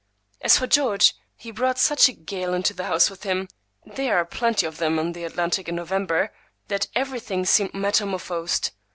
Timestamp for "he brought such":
1.35-2.09